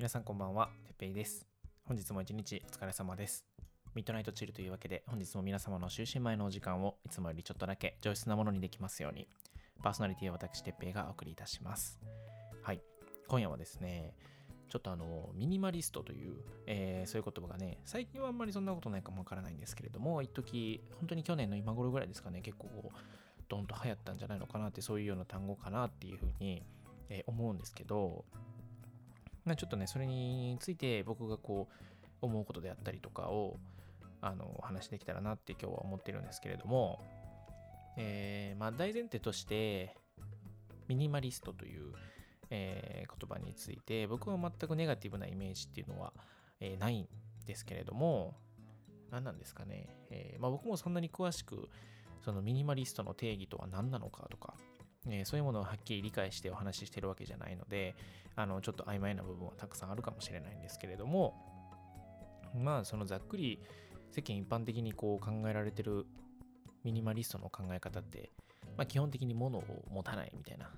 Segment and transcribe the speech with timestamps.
[0.00, 1.46] 皆さんこんばんは、てっぺいです。
[1.84, 3.44] 本日も一日お疲れ様です。
[3.94, 9.28] ミッドナイトチルというわけで、本日も皆様の就寝前のお時間をいつもよりちょっとだけ上質なものにできますように、
[9.82, 12.00] パーソナリティは私、てっぺいがお送りいたします。
[12.62, 12.80] はい、
[13.28, 14.14] 今夜はですね、
[14.70, 16.34] ちょっとあの、ミニマリストという、
[16.66, 22.98] えーそういう言葉がね、最近はあんまりそんなことないかもわからないんですけれども、一時本当に去年の今頃ぐらいですかね、結構こう、
[23.50, 26.62] ドンと流行ったんじゃないのかなって、そういうような単語かなっていうふうに、
[27.10, 28.24] えー思うんですけど、
[29.50, 31.74] まあちょっとね、それについて僕がこう、
[32.22, 33.58] 思うことであったりとかを、
[34.20, 37.00] あの、お話しできたらなって今日は思ってるんですけれども、
[37.96, 39.96] えーまあ大前提として、
[40.86, 41.92] ミニマリストという、
[42.50, 46.12] えー言葉について、僕は全くネガティブなイメージっていうのは、
[46.60, 47.08] えーないん
[47.44, 48.36] ですけれども、
[49.10, 49.88] 何なんですかね。
[50.10, 51.68] えーまあ、僕もそんなに詳しく、
[52.24, 54.54] そのミニマリストの定義とは何なのかとか、
[55.08, 57.94] えーそういうものをはっきり理解してお話ししてるわけじゃないので、
[58.36, 61.34] あのちょっと曖昧な部分はたくさんあるかもしれないんですけれども、
[62.54, 63.60] まあそのざっくり
[64.10, 66.06] 世間一般的にこう考えられてる
[66.84, 68.30] ミニマリストの考え方って、
[68.76, 70.70] まあ、基本的に物を持たないみたいな、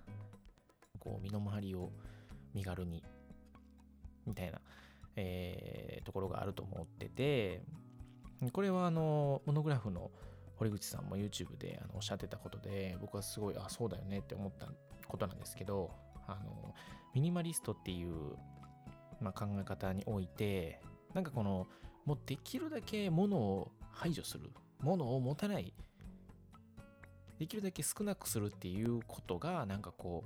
[0.98, 1.90] こう身の回りを
[2.54, 3.02] 身軽に
[4.26, 4.60] みたいな、
[5.16, 7.62] えーところがあると思ってて、
[8.52, 10.10] これはあのモノグラフの
[10.62, 14.68] 堀口さんも YouTube であのおっしゃってたことで僕はすごいあそうだよねって思った
[15.08, 15.90] ことなんですけど
[16.28, 16.72] あの
[17.14, 18.12] ミニマリストっていう、
[19.20, 20.80] まあ、考え方において
[21.14, 21.66] なんかこの
[22.04, 25.74] もうできるだけ物を排除する物を持たない
[27.40, 30.22] できるだけ少なくするっていうことがなんかこ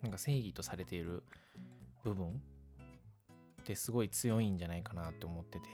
[0.00, 1.22] うなんか正義とされている
[2.02, 2.30] 部分
[3.60, 5.68] ってすごい強いんじゃないかなって思ってて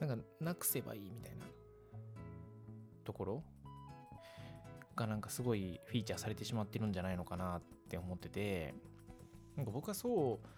[0.00, 1.44] なんかなくせばいいみたいな
[3.06, 3.42] ところ
[4.96, 8.74] がなんかすごいフィーチャーされてしまってるんじゃないのかなって思ってて
[9.56, 10.48] なんか僕はそう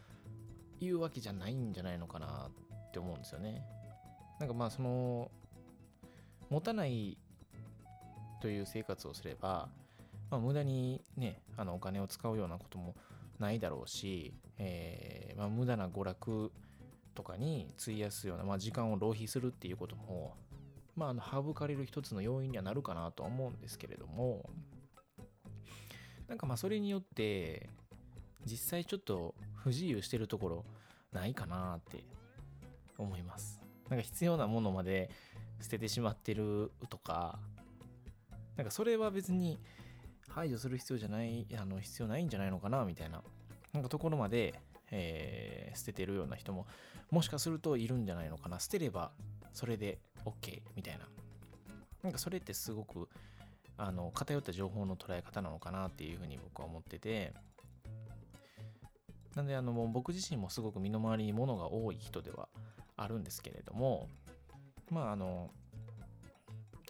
[0.80, 2.50] 言うわけじゃないんじゃないのかな
[2.88, 3.64] って思うんですよね。
[4.38, 5.30] なんかまあその
[6.50, 7.18] 持たない
[8.40, 9.68] という生活をすれば、
[10.30, 12.94] まあ、無駄にねあのお金を使うようなことも
[13.38, 16.52] ないだろうし、えーまあ、無駄な娯楽
[17.14, 20.34] とかに費やすような、まあ、時間を浪費するっていうことも
[20.98, 24.50] まあ、あの省かれる一つの要因にはなるかなとは思うんですけれども
[26.26, 27.70] なんかまあそれによって
[28.44, 30.64] 実際ちょっと不自由してるところ
[31.12, 32.04] ないかなって
[32.98, 33.60] 思います。
[33.88, 35.08] なんか必要なものまで
[35.60, 37.38] 捨ててしまってるとか
[38.56, 39.58] なんかそれは別に
[40.28, 43.22] 排除する必要じゃないあの必要ないんじゃないのかなみたいな
[43.72, 44.54] なんかところまで、
[44.90, 46.66] えー捨ててるような人も
[47.10, 48.58] もしかするといるんじゃないのかな。
[48.58, 49.12] 捨てれば
[49.58, 51.08] それで OK みたいな。
[52.04, 53.08] なんかそれってすごく
[53.76, 57.34] あの偏った情報の捉え方なのかなっていうふうに僕は思ってて。
[59.34, 62.48] なんであのもう僕自身もすごく身の回りに物が多い人では
[62.96, 64.08] あるんですけれども
[64.90, 65.50] まああの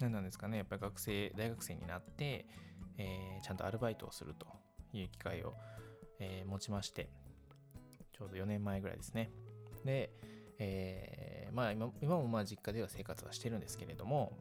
[0.01, 2.47] 何なんですかねやっぱり学生大学生になって、
[2.97, 4.47] えーちゃんとアルバイトをすると
[4.95, 5.55] いう機会を、
[6.21, 7.11] えー持ちまして
[8.17, 9.31] ちょうど4年前ぐらいですね。
[9.85, 10.11] で、
[10.59, 14.33] えーまあ今今もまあ実家では生活はしてるんですけれども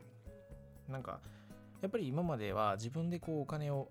[0.89, 1.19] なんか
[1.81, 3.89] やっぱり今までは自分でこうお金を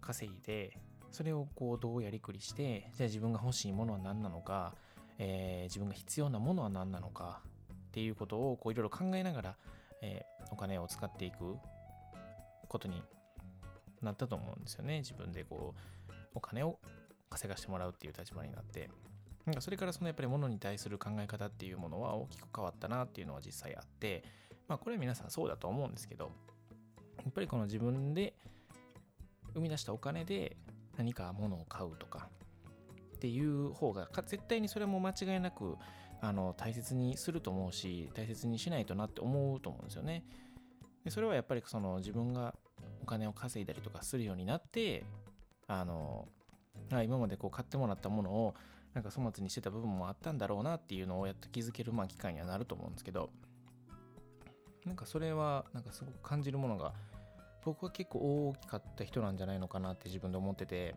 [0.00, 0.76] 稼いで
[1.10, 4.74] それをこうどうやりくりしてじゃあ自分が欲しいものは何なのか、
[5.18, 9.56] えー自分が必要なものは何なのかっていうことをこういろいろ考えながら、
[10.02, 11.56] えーお金を使っていく
[12.68, 13.02] ことに
[14.00, 15.00] なったと思うんですよね。
[15.00, 15.74] 自分でこ
[16.08, 16.78] うお金を
[17.28, 18.88] 稼がしてもらうっていう立場になって。
[19.48, 24.22] なんかそれからそのやっぱり物に対する考え方っていうものは大きく変わったなっていうのは実際あって
[24.68, 26.32] まあこれは皆さんそうだと思うんですけど
[27.16, 28.34] やっぱりこの自分で
[29.54, 30.58] 生み出したお金で
[30.98, 32.28] 何か物を買うとか
[33.16, 35.76] っていう方が絶対にそれも間違いなく
[36.20, 40.24] あの大切にすると思うし大切にしないとなって思うと思うんですよね。
[41.04, 42.54] でそれはやっぱりその自分が
[43.02, 45.04] お金を稼いだりとかするようになって
[45.68, 46.28] あの
[46.90, 48.54] 今までこう買ってもらったものを
[48.94, 53.30] なんか粗末にしてた部分もあったんだろうなっていうのをやっと気づけるまあ機会にはなると思うんですけど
[54.84, 56.92] なんかそれはなんかすごく感じるものが
[57.64, 58.18] 僕は結構
[58.48, 60.94] 大きかった人なんじゃないのかなって自分で思ってて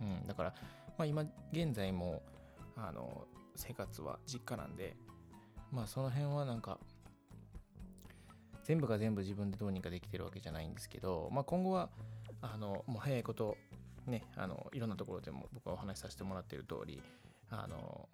[0.00, 0.54] うんだから
[0.98, 2.22] まあ今現在も
[2.76, 4.96] あの生活は実家なんで
[5.70, 6.78] まあその辺はなんか
[8.64, 11.88] 全部が全部自分でどうにかできてるわけじゃないんですけど、まあ、今後は
[12.40, 13.56] あのもう早いこと
[14.10, 17.02] ねあのいろんなところでも僕はお話しさせてもらっている通り
[17.50, 18.08] あの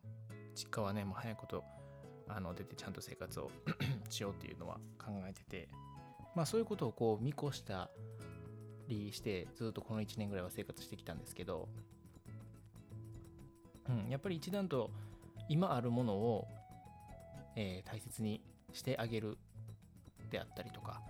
[0.55, 1.65] 実家はねもう早いこと
[2.29, 3.51] あの出てちゃんと生活を
[4.09, 5.69] しようっていうのは考えてて
[6.35, 7.91] まあそういうことをこう見越した
[8.89, 11.69] りしてずっとこの1年ぐらいは生活してきたんですけど
[13.89, 14.91] うん、やっぱり一段と
[15.49, 16.47] 今あるものを、
[17.55, 18.41] えー大切に
[18.73, 19.39] してあげる
[20.31, 21.01] であったりとか、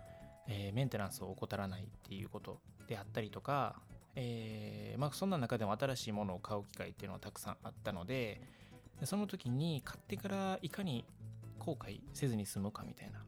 [0.48, 3.76] えーメンテナンスを怠らないっていうことであったりとか、
[4.16, 8.40] えーまあ、そんな中でも新しいものを買う機会っていうのはたくさんあったので
[9.04, 11.04] その時に買ってからいかに
[11.58, 13.20] 後悔せずに済むかみたいな、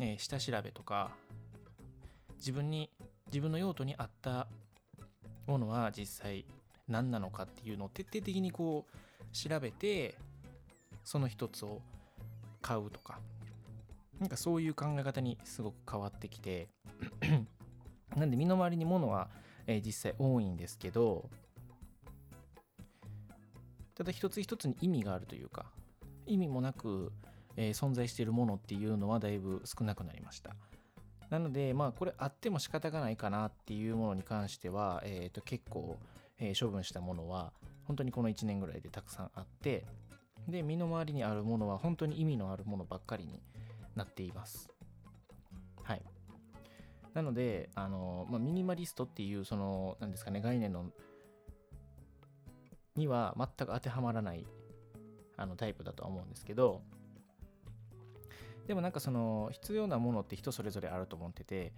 [0.00, 1.10] え下調べとか
[2.38, 2.90] 自分に
[3.26, 4.48] 自分の用途に合った
[5.46, 6.44] ものは実際
[6.88, 10.16] 何なのかっていうのを徹底的にこう調べて
[11.04, 11.80] その一つを
[12.60, 13.18] 買うとか
[14.18, 16.68] なんかそういう考え方にすごく変わってきて
[18.16, 19.28] なんで身の回りに物は、
[19.66, 21.28] えー実際多いんですけど
[23.94, 25.66] ただ一つ一つに意味があるというか
[26.26, 27.12] 意味もなく、
[27.56, 30.54] えー存在しているものっていうのはだいぶ少なくなりました。
[31.30, 35.96] なのでまあこれあっても仕方がないかなっていうものに関しては、えーと結構、
[36.38, 37.52] え処分したものは
[37.84, 39.84] 本当にこの1年ぐらいでたくさんあって
[40.48, 43.40] で身の回りにあるものは本当に意味のあるものばっかりに
[43.94, 44.68] なっています。
[45.82, 46.02] はい。
[47.14, 50.86] なのであの、まあ、ミニマリストっていうその何ですかね概念の
[52.96, 54.46] には全く当てはまらない
[55.36, 56.82] あのタイプだとは思うんですけど
[58.66, 61.72] でもなんかその必要なものって人それぞれあると思ってて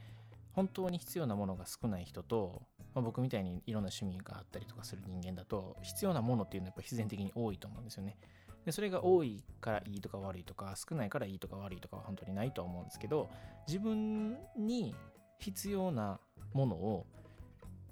[0.52, 2.62] 本当に必要なものが少ない人と、
[2.94, 8.16] まあ、僕みたいにいろんな趣味があったりとかする人間だと必要なものっていうのはやっぱ必然的に多いと思うんですよね。
[8.64, 13.28] でそれが多いからいいとか悪いとか少ないからいいとか悪いとかは本当にないとは思うんですけど
[13.66, 14.94] 自分に
[15.38, 16.20] 必要な
[16.52, 17.06] ものを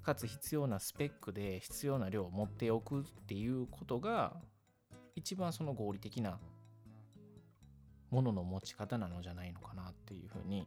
[0.03, 4.35] かつ必要なスペックで必要な量を持っておくっていうことが
[5.15, 6.39] 一番その合理的な
[8.11, 10.67] ものの持ち方なのじゃないのかなっていうふうに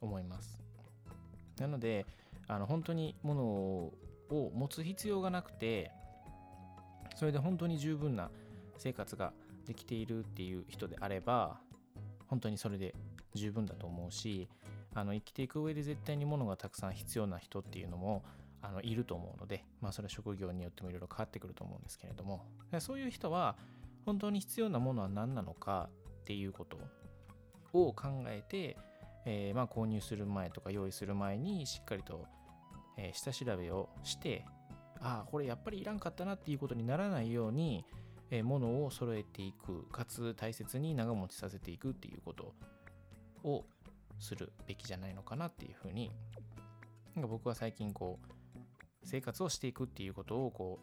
[0.00, 0.60] 思います。
[1.58, 2.06] なので
[2.48, 3.92] あの本当にものを
[4.54, 5.92] 持つ必要がなくて
[7.14, 8.30] それで本当に十分な
[8.78, 9.32] 生活が
[9.66, 11.60] できているっていう人であれば
[12.26, 12.94] 本当にそれで
[13.34, 14.48] 十分だと思うし
[14.94, 18.24] あの生きていく上で絶対に物がたくさん必要な人っていうのも
[18.62, 22.44] あのいると思うので、まあ、それは職業によってもいろいろ変わってくると思うんですけれども。
[22.80, 23.56] そういう人は
[24.04, 25.88] 本当に必要なものは何なのか
[26.22, 26.78] っていうこと
[27.72, 28.76] を考えて、
[29.24, 32.26] えーまあ、購入する前とか用意する前にしっかりと、
[32.96, 34.44] え下調べをして
[35.00, 37.84] ああこれやっぱりいらんかったなっていうことにならないように、
[38.30, 42.52] えー物を揃えていくかつ大切に長持ちさせていくっていうこと。
[43.44, 43.64] を
[44.18, 46.10] するべきじゃないのかなっていうふうに
[47.14, 48.28] なんか僕は最近こう
[49.04, 50.78] 生活をしていくっていうことをこ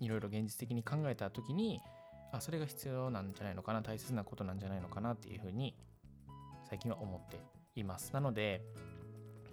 [0.00, 1.80] ういろいろ現実的に考えた時に
[2.32, 5.74] あそれが必要なんじゃないのかな大切なことなんじゃないのかなっていうふうに
[6.68, 7.38] 最近は思って
[7.76, 8.12] います。
[8.12, 8.62] なので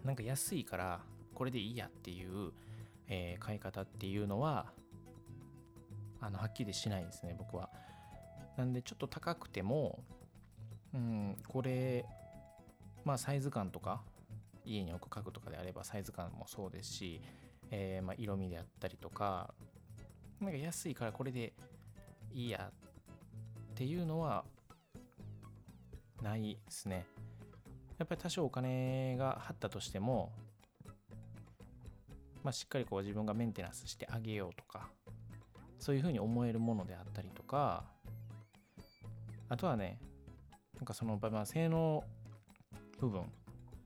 [0.03, 0.99] なんか安いから
[1.35, 2.51] これでいいやっていう、
[3.07, 4.71] えー買い方っていうのは
[6.19, 7.69] あのはっきりしないですね僕は。
[8.57, 10.03] なんでちょっと高くても
[10.93, 12.05] うんこれ
[13.05, 14.01] まあサイズ感とか
[14.65, 17.21] 家に置く家具とかであればサイズ感もそうですし、
[17.71, 19.53] えーまあ、色味であったりとか
[20.39, 21.53] なんか安いからこれで
[22.33, 24.43] いいやっていうのは
[26.21, 27.05] ないですね。
[27.97, 30.31] やっぱり多少お金が張ったとしても
[32.43, 34.89] まあ、しっかりこう自分がメンテナンスしてあげようとか
[35.79, 37.83] そういうふうに思えるものであったりとか
[39.49, 39.99] あとはね
[40.81, 42.03] なんかそのまあ性能
[42.99, 43.21] 部分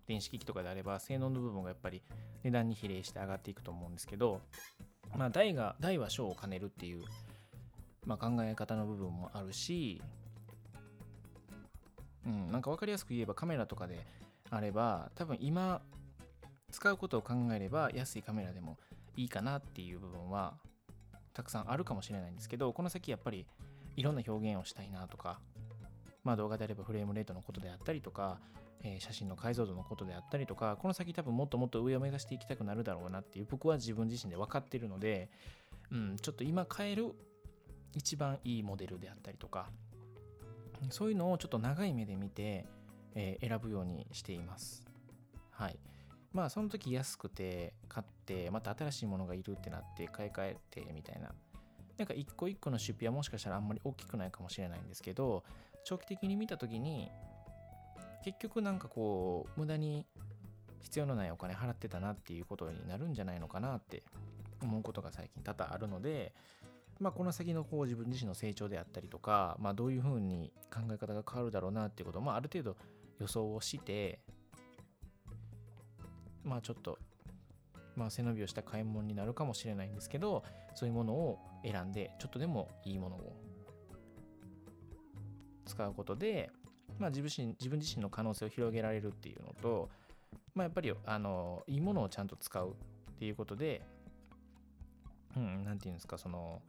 [0.08, 2.02] 電子機器とかであれば性能の部分がやっぱり
[2.44, 4.40] 値段に比例して上がっていくと思うんですけど
[5.18, 7.04] まあ大が大は小を兼ねるっていう、
[8.06, 10.02] まあ、考え方の部分もあるし
[12.26, 14.00] うんなんか分かりやすく言えばカメラとかで
[14.50, 15.82] あれば多分今
[16.72, 18.78] 使うことを考えれば安いカメラでも
[19.18, 20.54] いいかなっていう部分は
[21.34, 23.46] たくさんあるかもしれないんですけどこの先やっぱり
[23.98, 25.40] いろんな表現をしたいなとか
[26.26, 28.40] まあ動画であればフレームレートのことであったりとか、
[28.84, 35.30] えー写真の解像度のことであったりとかこの先多分もっともっと上を目指していきたくなるだろうなっていう僕は自分自身で分かってるので、
[35.92, 37.14] うん、ちょっと今買える
[37.96, 39.70] 一番いいモデルであったりとか
[40.90, 42.66] そういうのをちょっと長い目で見て、
[43.16, 44.84] えー選ぶようにしています。
[45.52, 45.80] はい。
[46.34, 51.30] まあその時安くて買ってまた新しいものがいるってなって買い替えてみたいな。
[51.98, 55.46] なんか一個一個の出費はもしかしたらあんまり大きくないかもしれないんですけど
[55.86, 57.10] 長期的に見た時に
[58.24, 60.06] 結局なんかこう無駄に
[60.82, 64.04] 必要のないお金払ってたなっていうことになるんじゃないのかなって
[64.62, 66.34] 思うことが最近多々あるので
[67.00, 72.76] まあこの先のこう自分自身の成長であったりとかまあどういうふうに考え方が変わるだろうなっていうことをまあある程度
[73.20, 74.20] 予想をして
[76.44, 76.98] まあちょっと
[77.96, 83.45] まあ、背伸びをした買い物になるかもしれないんですけどそういうものを選んでちょっとでもいいものを
[85.66, 86.50] 使うことで、
[87.00, 89.90] まあ、自分自身自分自身の可能性を広げられるっていうのと、
[90.54, 92.76] まあ、やっぱりあのいいものをちゃんと使う
[93.12, 93.82] っていうことで、
[95.36, 96.62] うん、なんていうんですかその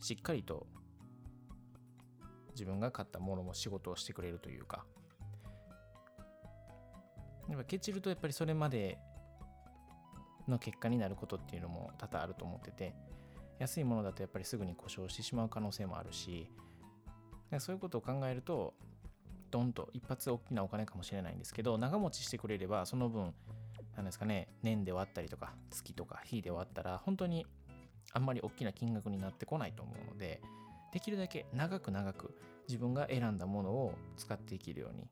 [0.00, 0.66] しっかりと
[2.52, 4.84] 自分が買ったものも仕事をしてくれるというか。
[7.48, 8.98] やっぱケチるとやっぱりそれまで
[10.48, 12.94] の結果になることっていうのも多々あると思ってて
[13.58, 16.50] 安いものだとやっぱりすぐに故障してしまう可能性もあるし
[17.60, 18.74] そういうことを考えると
[19.50, 23.32] ドンと一発大きなお金かもしれないんですけど長持ちしてくれればその分
[23.96, 27.46] なんですかね年で割ったりとか月とか日で割ったら本当に
[28.12, 30.40] あんまり大きな金額になってこないと思うので
[30.92, 32.34] できるだけ長く長く
[32.68, 35.08] 自分が選んだものを使っていけるように。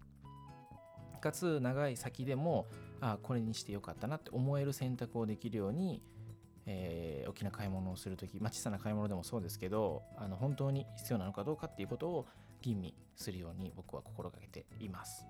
[1.23, 2.67] かつ長い先でも
[3.01, 6.03] あこれにしてよかったなって思える選択をできるように、
[6.67, 12.27] えー、大きな買い物をするとき、まあ、小さな買い物でもそうですけどあの本当に必要なのかどうかっていうことを
[12.61, 15.27] 吟味するように僕は心がけています。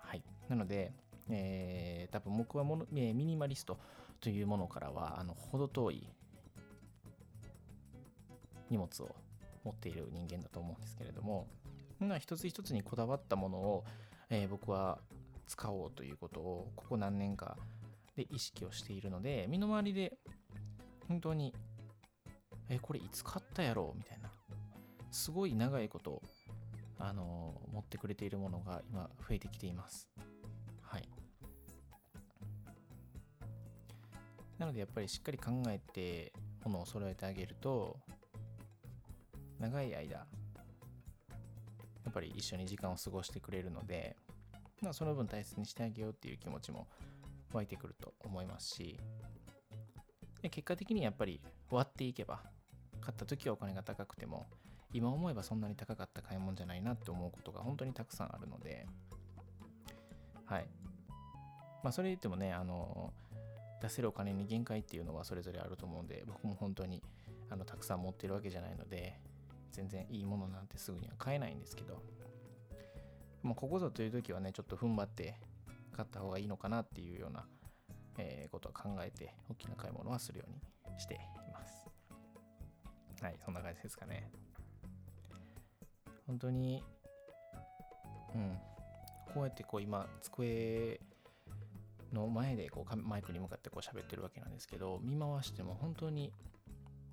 [0.00, 0.92] はい、なので、
[1.28, 3.78] えー、多分僕はもの、えー、ミニマリスト
[4.20, 6.08] というものからはあの程遠い
[8.70, 9.14] 荷物を
[9.64, 11.46] 持っている人間だと思うんですけれども、
[12.18, 13.84] 一つ一つにこだわったものを、
[14.30, 14.98] えー、僕は
[15.46, 17.56] 使おうということをここ何年か
[18.16, 20.18] で意識をしているので身の回りで
[21.08, 21.54] 本当に
[22.68, 23.92] えこれいつ買ったやろ？
[23.94, 24.30] うみたいな。
[25.10, 26.22] すごい長いこと
[26.98, 30.08] あの持ってくれているものが今増えてきています。
[30.82, 31.08] はい。
[34.58, 36.32] なのでやっぱりしっかり考えて
[36.64, 37.96] ものを揃えてあげると
[39.58, 40.26] 長い間や
[42.10, 44.16] っぱり一緒に時間を過ごしてくれるので
[44.80, 46.86] まあ、その分大切にしてあげようっていう気持ちも
[47.52, 48.98] 湧いてくると思いますし
[50.42, 52.40] で結果的にやっぱり終わっていけば
[53.00, 54.46] 買った時はお金が高くても
[54.92, 58.86] 今思えばそんなに高かった買い物じゃないなって思うことが本当にたくさんあるので
[60.46, 60.66] はい。
[61.82, 63.12] まあそれ言ってもねあの
[63.82, 67.02] 出せるお金に限界っていうのはそれぞれあると思うんで僕も本当に
[67.50, 69.20] あのたくさん持ってるわけじゃないので
[69.70, 72.02] 全然いいものなんてすぐには買えないんですけど
[73.42, 75.38] もうここぞという時はね、ちょっと踏ん張って
[75.92, 77.46] 買った方がいいのかなっていうような、
[78.18, 80.60] えー、ことを考えて、大きな買い物はするように
[81.00, 81.18] してい
[81.52, 81.88] ます。
[83.22, 84.30] はい、そんな感じですかね。
[86.26, 86.82] 本当に、
[88.34, 88.58] うん、
[89.32, 91.00] こうやってこう今、机
[92.12, 96.32] の前でこうマイクに向かってこう喋ってるわけなんですけど、見回しても本当に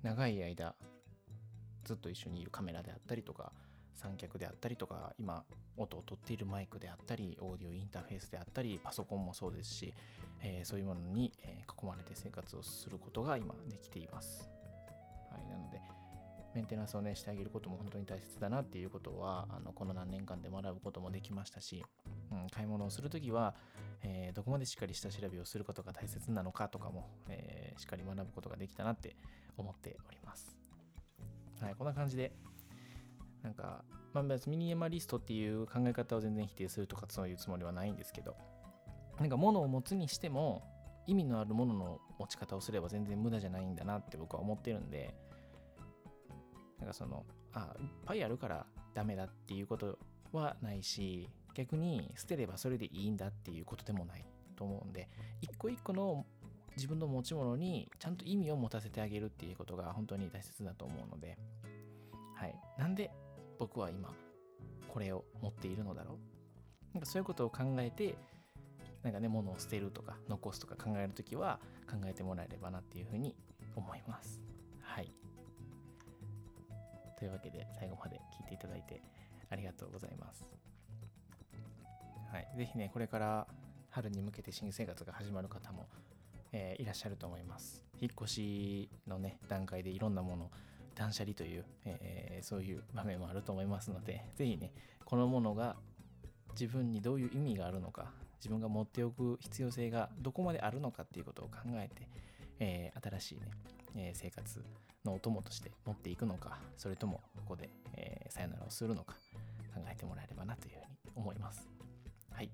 [0.02, 0.74] 長い間、
[1.84, 3.52] ずっと一緒にいるカメラであったりとか、
[3.94, 5.42] 三脚であったりとか今
[5.76, 9.94] 音を取っているマイクであったりオーディオインターフェースであったりパソコンもそうですし、
[10.42, 14.48] えー、そういうものに、え囲まれて生活をすることが今できています、
[15.30, 15.80] はい、なので
[16.54, 21.84] メンテナンスをねしてあげることも本当に大切だなっていうことはあのこの何年間で学ぶこともできましたし、
[22.32, 23.54] うん、買い物をするときは、
[24.02, 29.16] えー、どこまでしっかり下調べをすることが大切なのかとかも、えー、しっかり学ぶことができたなって
[29.58, 30.56] 思っております。
[31.60, 32.32] はいこんな感じで
[33.42, 38.34] なんか、まあ、別にミニエマリストっていう考え方を全然否定するとかそういうつもりはないんですけど、
[39.20, 40.62] なんか物を持つにしても、
[41.06, 45.14] 意味のあるものの持ち方をすれば全然無駄じゃないんだなって僕は思ってるんで、
[46.78, 49.98] なんかその、あ、いっぱいあるからダメだっていうこと
[50.32, 54.24] はないし、逆に捨てればそれでいいんだっていうことでもない
[54.56, 55.08] と思うんで、
[55.40, 56.26] 一個一個の
[56.76, 61.38] 自分の持ち物にちゃんと意味を持たせてあげるっていうことが本当に大切だと思うので、
[62.34, 62.54] はい。
[62.76, 63.10] なんで
[63.58, 64.12] 僕は今
[64.88, 66.18] これを持っているのだろ
[66.92, 66.94] う？
[66.94, 68.16] なんかそういうことを考えて
[69.06, 73.36] なんかね物を捨てるとか残すとか考えるときは考えてもらえればなっていうふうに
[73.76, 74.40] 思います。
[74.80, 75.12] はい。
[77.16, 79.00] というわけで最後まで聞いていただいて
[79.48, 80.52] ありがとうございます。
[82.32, 82.48] はい。
[82.56, 83.46] 是非ねこれから
[83.90, 85.86] 春に向けて新生活が始まる方も、
[86.50, 87.84] えー、いらっしゃると思います。
[88.00, 90.50] 引っ越しのね段階でいろんなもの
[90.96, 94.72] 断捨離という、えー、そういう場面もあると思いますので、ぜひね、
[95.04, 95.76] このものが
[96.58, 102.08] 自分にどういう意味があるのか、自分が持っておく必要性がどこまであるのかっていうことを考えて、
[102.60, 103.42] えー、新しいね、
[103.96, 104.64] えー、生活
[105.04, 109.14] のお供として持っていくのか、それともここで、えー、さよならをするのか
[109.74, 110.84] 考えてもらえればなというふうに
[111.16, 111.68] 思います。
[112.30, 112.50] はい。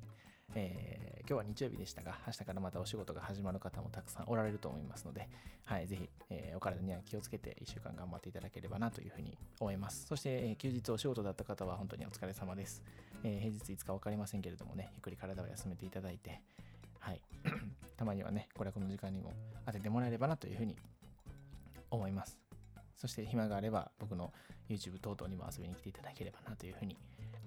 [0.54, 5.28] えー、今日は日曜日でしたが、明日からまたお仕事が始まる方もたくさんおられると思いますので、
[5.64, 10.06] はい、ぜひ、えー、お体には気をつけて1週間頑張っていただければなというふうに思います。
[10.06, 12.82] そして、えー、休日お仕事だった方は本当にお疲れ様です。
[13.24, 16.40] え平日いつか分かりませんけれどもね、ゆっくり体を休めていただいて、
[16.98, 17.20] はい、
[17.96, 19.32] たまにはね、これはこの時間にも
[19.64, 20.76] 当ててもらえればなというふうに
[21.92, 22.38] 思います
[22.96, 24.32] そして暇があれば僕の
[24.68, 26.96] YouTube 等々にも遊びに来ていただければなというふうに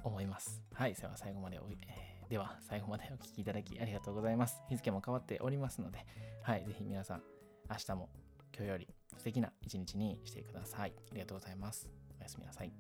[0.04, 4.62] 思いますはいでは最後までお、えでは、最後までお聴きいただきありがとうございます。
[4.70, 6.06] 日付も変わっておりますので、
[6.42, 7.24] はい、ぜひ皆さん、
[7.70, 8.10] 明日も
[8.56, 10.94] 今日より素敵な一日にしてください。
[11.12, 11.90] ありがとうございます。
[12.20, 12.72] おやすみなさい。